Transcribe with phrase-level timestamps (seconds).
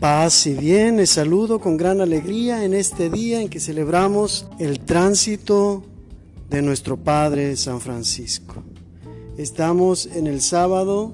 [0.00, 4.78] Paz y bien, les saludo con gran alegría en este día en que celebramos el
[4.78, 5.82] tránsito
[6.48, 8.62] de nuestro Padre San Francisco.
[9.36, 11.12] Estamos en el sábado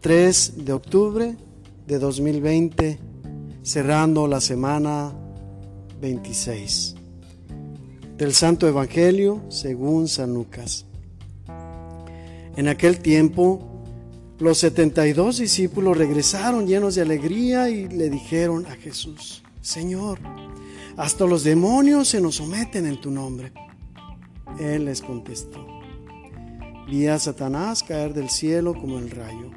[0.00, 1.36] 3 de octubre
[1.86, 2.98] de 2020,
[3.62, 5.14] cerrando la semana
[5.98, 6.94] 26
[8.18, 10.84] del Santo Evangelio según San Lucas.
[12.54, 13.75] En aquel tiempo,
[14.38, 20.18] los setenta y dos discípulos regresaron llenos de alegría y le dijeron a Jesús, Señor,
[20.96, 23.52] hasta los demonios se nos someten en tu nombre.
[24.60, 25.66] Él les contestó,
[26.88, 29.50] vi a Satanás caer del cielo como el rayo.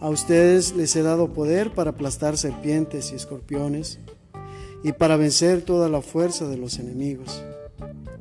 [0.00, 3.98] A ustedes les he dado poder para aplastar serpientes y escorpiones
[4.84, 7.42] y para vencer toda la fuerza de los enemigos,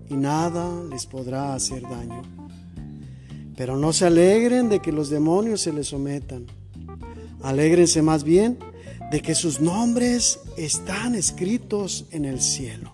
[0.09, 2.36] y nada les podrá hacer daño.
[3.57, 6.45] Pero no se alegren de que los demonios se les sometan.
[7.41, 8.59] Alégrense más bien
[9.11, 12.93] de que sus nombres están escritos en el cielo.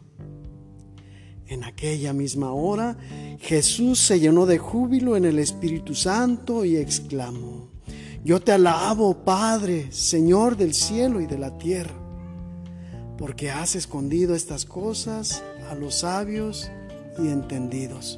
[1.47, 2.97] En aquella misma hora
[3.39, 7.67] Jesús se llenó de júbilo en el Espíritu Santo y exclamó,
[8.23, 11.93] Yo te alabo, Padre, Señor del cielo y de la tierra,
[13.17, 16.71] porque has escondido estas cosas a los sabios
[17.21, 18.17] y entendidos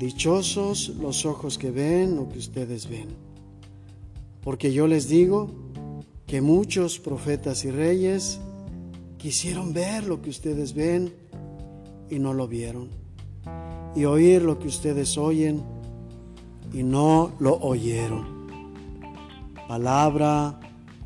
[0.00, 3.08] Dichosos los ojos que ven lo que ustedes ven.
[4.42, 5.50] Porque yo les digo
[6.26, 8.40] que muchos profetas y reyes
[9.18, 11.12] quisieron ver lo que ustedes ven
[12.08, 12.88] y no lo vieron.
[13.94, 15.62] Y oír lo que ustedes oyen
[16.72, 18.48] y no lo oyeron.
[19.68, 20.58] Palabra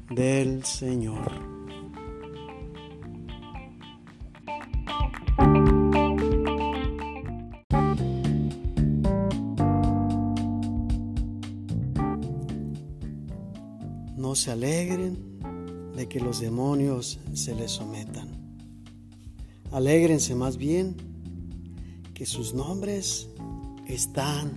[0.08, 1.53] del Señor.
[14.34, 15.16] Se alegren
[15.94, 18.58] de que los demonios se les sometan.
[19.70, 20.96] Alégrense más bien
[22.14, 23.28] que sus nombres
[23.86, 24.52] están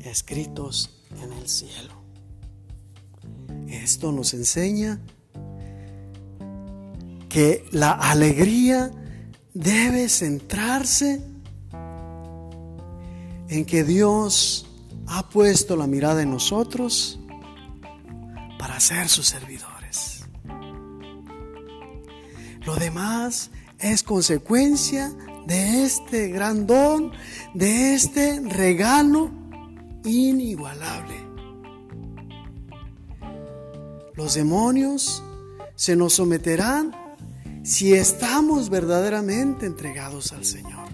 [0.00, 1.92] escritos en el cielo.
[3.66, 5.00] Esto nos enseña
[7.28, 8.90] que la alegría
[9.52, 11.22] debe centrarse
[13.50, 14.66] en que Dios
[15.06, 17.18] ha puesto la mirada en nosotros
[18.68, 20.26] para ser sus servidores.
[22.66, 25.10] Lo demás es consecuencia
[25.46, 27.12] de este gran don,
[27.54, 29.30] de este regalo
[30.04, 31.14] inigualable.
[34.14, 35.24] Los demonios
[35.74, 36.94] se nos someterán
[37.64, 40.88] si estamos verdaderamente entregados al Señor.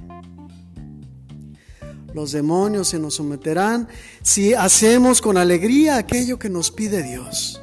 [2.15, 3.89] Los demonios se nos someterán
[4.23, 7.61] si hacemos con alegría aquello que nos pide Dios.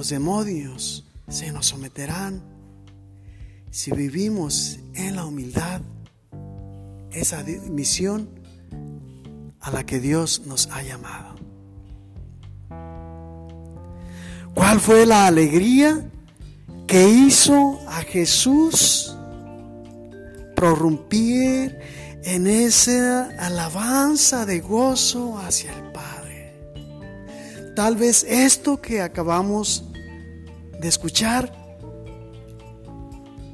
[0.00, 2.42] Los demonios se nos someterán
[3.70, 5.82] si vivimos en la humildad
[7.12, 8.30] esa misión
[9.60, 11.34] a la que Dios nos ha llamado.
[14.54, 16.10] ¿Cuál fue la alegría
[16.86, 19.14] que hizo a Jesús
[20.56, 21.78] prorrumpir
[22.24, 26.54] en esa alabanza de gozo hacia el Padre.
[27.76, 29.84] Tal vez esto que acabamos
[30.80, 31.52] de escuchar,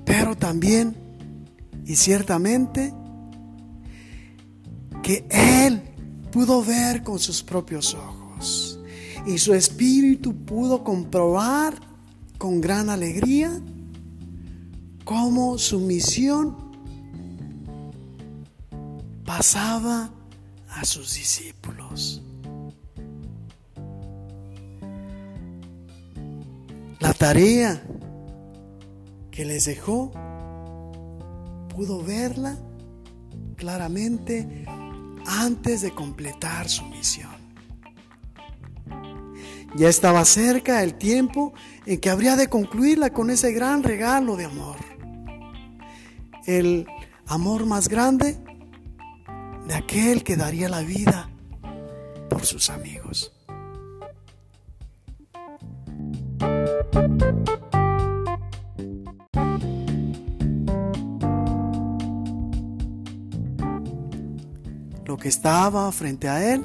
[0.04, 0.96] pero también
[1.84, 2.92] y ciertamente
[5.02, 5.82] que Él
[6.32, 8.80] pudo ver con sus propios ojos
[9.26, 11.74] y su espíritu pudo comprobar
[12.38, 13.60] con gran alegría
[15.04, 16.56] cómo su misión
[19.24, 20.10] pasaba
[20.68, 22.22] a sus discípulos.
[27.16, 27.82] Tarea
[29.30, 30.12] que les dejó,
[31.74, 32.56] pudo verla
[33.56, 34.64] claramente
[35.26, 37.34] antes de completar su misión.
[39.76, 41.52] Ya estaba cerca el tiempo
[41.84, 44.76] en que habría de concluirla con ese gran regalo de amor.
[46.46, 46.86] El
[47.26, 48.38] amor más grande
[49.66, 51.28] de aquel que daría la vida
[52.30, 53.35] por sus amigos.
[65.28, 66.64] Estaba frente a él,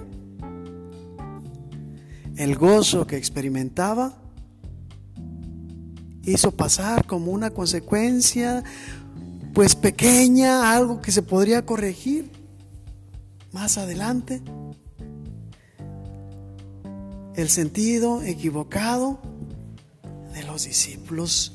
[2.38, 4.13] el gozo que experimentaba,
[6.24, 8.63] hizo pasar como una consecuencia,
[9.54, 12.31] pues pequeña, algo que se podría corregir
[13.52, 14.42] más adelante,
[17.36, 19.19] el sentido equivocado
[20.34, 21.54] de los discípulos.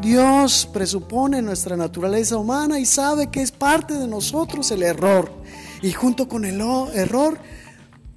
[0.00, 5.39] Dios presupone nuestra naturaleza humana y sabe que es parte de nosotros el error.
[5.82, 6.60] Y junto con el
[6.94, 7.38] error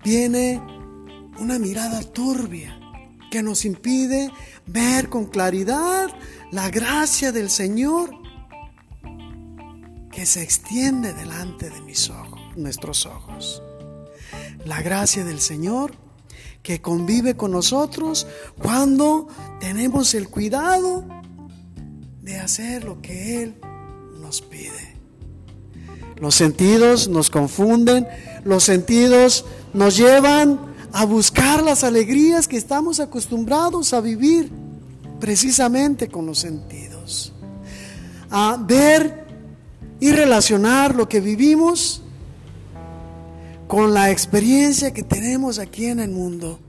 [0.04, 0.62] viene
[1.40, 2.80] una mirada turbia
[3.32, 4.32] que nos impide
[4.68, 6.10] ver con claridad
[6.52, 8.12] la gracia del Señor
[10.12, 13.64] que se extiende delante de mis ojos, nuestros ojos.
[14.66, 15.96] La gracia del Señor
[16.62, 18.28] que convive con nosotros
[18.62, 19.28] cuando
[19.60, 21.06] tenemos el cuidado
[22.22, 23.60] de hacer lo que Él
[24.22, 25.03] nos pide.
[26.18, 28.08] Los sentidos nos confunden,
[28.46, 30.60] los sentidos nos llevan
[30.92, 34.52] a buscar las alegrías que estamos acostumbrados a vivir
[35.20, 37.34] precisamente con los sentidos.
[38.30, 39.26] A ver
[40.00, 42.02] y relacionar lo que vivimos
[43.68, 46.60] con la experiencia que tenemos aquí en el mundo.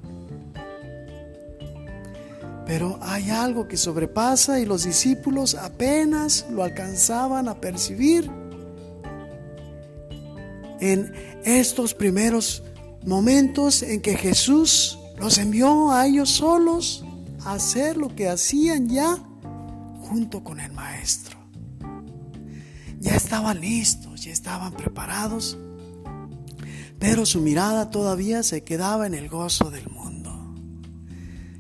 [2.67, 8.31] Pero hay algo que sobrepasa y los discípulos apenas lo alcanzaban a percibir
[10.93, 11.13] en
[11.45, 12.63] estos primeros
[13.07, 17.05] momentos en que Jesús los envió a ellos solos
[17.45, 19.19] a hacer lo que hacían ya
[20.09, 21.39] junto con el Maestro.
[23.01, 25.59] Ya estaban listos, ya estaban preparados
[27.05, 30.55] pero su mirada todavía se quedaba en el gozo del mundo.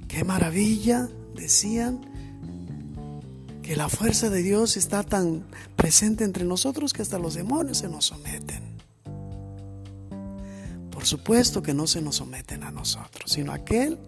[0.08, 2.00] Qué maravilla, decían,
[3.62, 5.44] que la fuerza de Dios está tan
[5.76, 8.73] presente entre nosotros que hasta los demonios se nos someten.
[11.04, 13.98] Por supuesto que no se nos someten a nosotros, sino aquel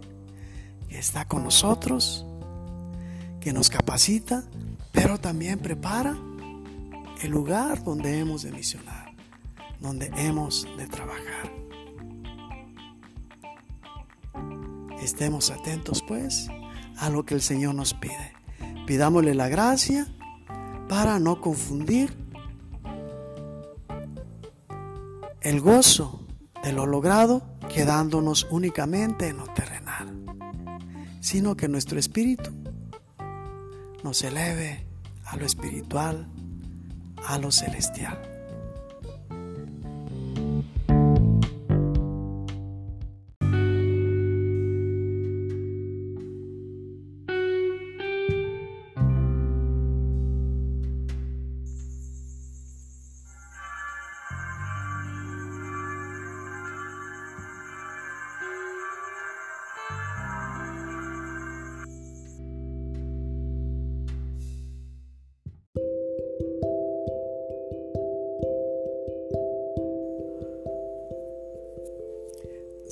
[0.88, 2.24] que está con nosotros,
[3.38, 4.44] que nos capacita,
[4.92, 6.16] pero también prepara
[7.20, 9.12] el lugar donde hemos de misionar
[9.78, 11.52] donde hemos de trabajar.
[15.02, 16.48] Estemos atentos pues
[16.96, 18.32] a lo que el Señor nos pide.
[18.86, 20.06] Pidámosle la gracia
[20.88, 22.16] para no confundir
[25.42, 26.22] el gozo
[26.66, 27.42] de lo logrado
[27.72, 30.12] quedándonos únicamente en lo terrenal,
[31.20, 32.50] sino que nuestro espíritu
[34.02, 34.84] nos eleve
[35.26, 36.26] a lo espiritual,
[37.24, 38.35] a lo celestial.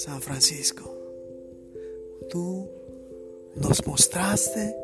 [0.05, 0.85] San Francisco,
[2.29, 2.69] tú
[3.55, 4.77] nos mostraste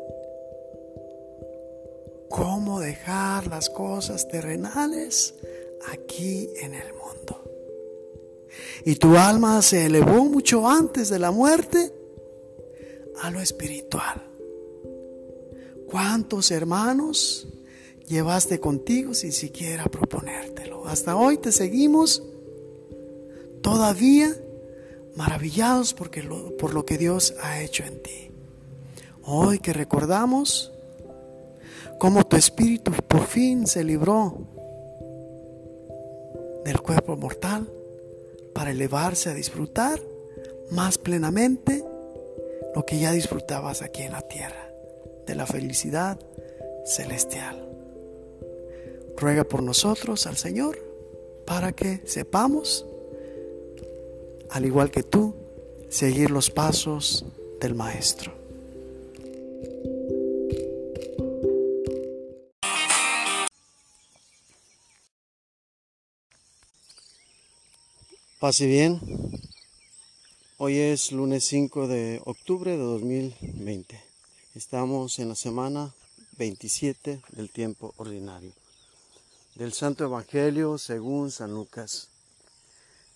[2.27, 5.35] cómo dejar las cosas terrenales
[5.91, 7.39] aquí en el mundo.
[8.83, 11.93] Y tu alma se elevó mucho antes de la muerte
[13.21, 14.23] a lo espiritual.
[15.87, 17.47] ¿Cuántos hermanos
[18.07, 20.87] llevaste contigo sin siquiera proponértelo?
[20.87, 22.23] Hasta hoy te seguimos
[23.61, 24.35] todavía
[25.15, 26.23] maravillados porque
[26.57, 28.31] por lo que Dios ha hecho en ti.
[29.23, 30.71] Hoy que recordamos
[31.99, 34.47] cómo tu espíritu por fin se libró
[36.65, 37.71] del cuerpo mortal
[38.53, 39.99] para elevarse a disfrutar
[40.71, 41.83] más plenamente
[42.75, 44.69] lo que ya disfrutabas aquí en la tierra,
[45.27, 46.19] de la felicidad
[46.85, 47.67] celestial.
[49.17, 50.79] Ruega por nosotros al Señor
[51.45, 52.85] para que sepamos
[54.51, 55.33] al igual que tú,
[55.89, 57.25] seguir los pasos
[57.61, 58.33] del Maestro.
[68.39, 68.99] Pase bien.
[70.57, 74.01] Hoy es lunes 5 de octubre de 2020.
[74.55, 75.93] Estamos en la semana
[76.37, 78.51] 27 del tiempo ordinario.
[79.55, 82.09] Del Santo Evangelio según San Lucas.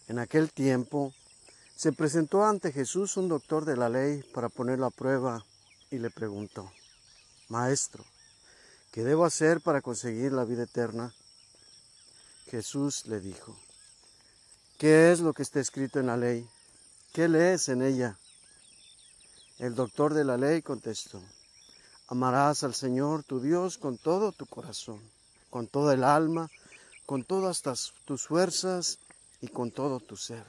[0.08, 1.14] En aquel tiempo
[1.76, 5.46] se presentó ante Jesús un doctor de la ley para ponerlo a prueba
[5.92, 6.72] y le preguntó,
[7.50, 8.04] Maestro,
[8.92, 11.14] ¿qué debo hacer para conseguir la vida eterna?
[12.50, 13.56] Jesús le dijo,
[14.78, 16.48] ¿qué es lo que está escrito en la ley?
[17.12, 18.18] ¿Qué lees en ella?
[19.60, 21.22] El doctor de la ley contestó,
[22.08, 25.02] amarás al Señor tu Dios con todo tu corazón,
[25.50, 26.50] con toda el alma,
[27.06, 27.62] con todas
[28.06, 29.00] tus fuerzas
[29.42, 30.46] y con todo tu ser,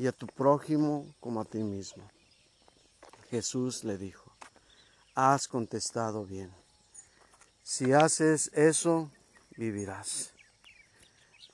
[0.00, 2.10] y a tu prójimo como a ti mismo.
[3.28, 4.32] Jesús le dijo,
[5.14, 6.50] has contestado bien.
[7.62, 9.10] Si haces eso,
[9.58, 10.32] vivirás.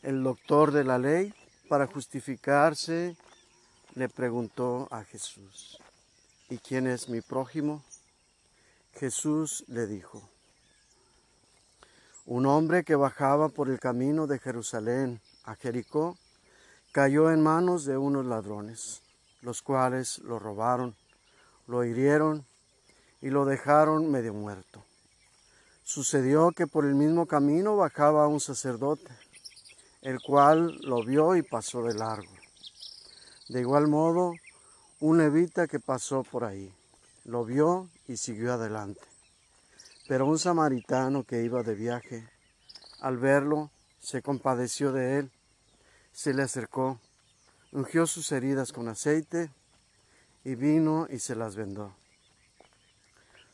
[0.00, 1.34] El doctor de la ley,
[1.68, 3.16] para justificarse,
[3.96, 5.80] le preguntó a Jesús,
[6.48, 7.82] ¿y quién es mi prójimo?
[8.92, 10.22] Jesús le dijo,
[12.26, 16.16] un hombre que bajaba por el camino de Jerusalén a Jericó
[16.96, 19.02] cayó en manos de unos ladrones,
[19.42, 20.96] los cuales lo robaron,
[21.66, 22.46] lo hirieron
[23.20, 24.82] y lo dejaron medio muerto.
[25.84, 29.12] Sucedió que por el mismo camino bajaba un sacerdote,
[30.00, 32.32] el cual lo vio y pasó de largo.
[33.50, 34.32] De igual modo,
[35.00, 36.72] un levita que pasó por ahí,
[37.26, 39.02] lo vio y siguió adelante.
[40.08, 42.26] Pero un samaritano que iba de viaje,
[43.00, 45.30] al verlo, se compadeció de él,
[46.16, 46.98] se le acercó,
[47.72, 49.50] ungió sus heridas con aceite
[50.44, 51.94] y vino y se las vendó.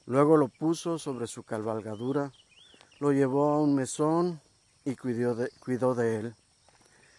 [0.06, 2.30] Luego lo puso sobre su cabalgadura,
[3.00, 4.40] lo llevó a un mesón
[4.84, 6.34] y cuidó de, cuidó de él.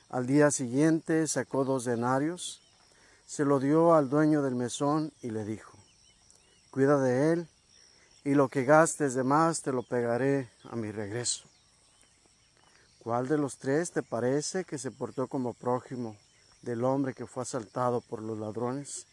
[0.09, 2.61] Al día siguiente sacó dos denarios,
[3.25, 5.77] se lo dio al dueño del mesón y le dijo,
[6.71, 7.47] cuida de él
[8.23, 11.52] y lo que gastes de más te lo pegaré a mi regreso.
[13.03, 16.15] ¿Cuál de los tres te parece que se portó como prójimo
[16.61, 19.07] del hombre que fue asaltado por los ladrones?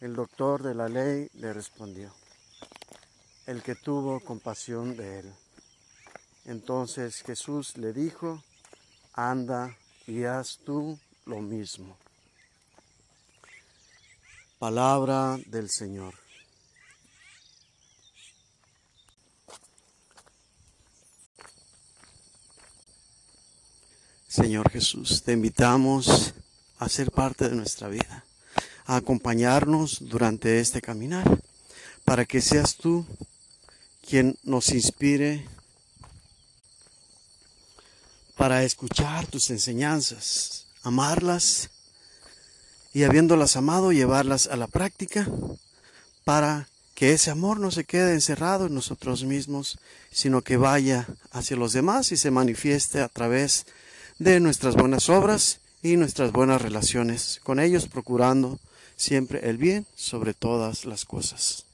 [0.00, 2.12] El doctor de la ley le respondió,
[3.46, 5.34] el que tuvo compasión de él.
[6.44, 8.40] Entonces Jesús le dijo,
[9.12, 10.96] anda y haz tú
[11.26, 11.96] lo mismo.
[14.60, 16.23] Palabra del Señor.
[24.34, 26.34] Señor Jesús, te invitamos
[26.80, 28.24] a ser parte de nuestra vida,
[28.84, 31.40] a acompañarnos durante este caminar,
[32.04, 33.06] para que seas tú
[34.04, 35.46] quien nos inspire
[38.36, 41.70] para escuchar tus enseñanzas, amarlas
[42.92, 45.28] y habiéndolas amado, llevarlas a la práctica
[46.24, 49.78] para que ese amor no se quede encerrado en nosotros mismos,
[50.10, 53.83] sino que vaya hacia los demás y se manifieste a través de
[54.18, 58.58] de nuestras buenas obras y nuestras buenas relaciones con ellos, procurando
[58.96, 61.64] siempre el bien sobre todas las cosas.